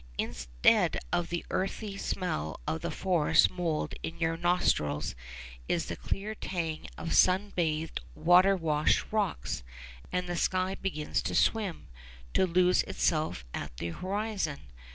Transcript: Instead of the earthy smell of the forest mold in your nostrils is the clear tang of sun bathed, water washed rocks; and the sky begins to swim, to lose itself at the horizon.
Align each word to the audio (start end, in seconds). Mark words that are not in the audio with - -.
Instead 0.17 0.97
of 1.13 1.29
the 1.29 1.45
earthy 1.51 1.95
smell 1.95 2.59
of 2.65 2.81
the 2.81 2.89
forest 2.89 3.51
mold 3.51 3.93
in 4.01 4.17
your 4.17 4.35
nostrils 4.35 5.13
is 5.69 5.85
the 5.85 5.95
clear 5.95 6.33
tang 6.33 6.87
of 6.97 7.13
sun 7.13 7.53
bathed, 7.55 8.01
water 8.15 8.55
washed 8.55 9.05
rocks; 9.11 9.63
and 10.11 10.27
the 10.27 10.35
sky 10.35 10.73
begins 10.73 11.21
to 11.21 11.35
swim, 11.35 11.87
to 12.33 12.47
lose 12.47 12.81
itself 12.87 13.45
at 13.53 13.77
the 13.77 13.89
horizon. 13.89 14.61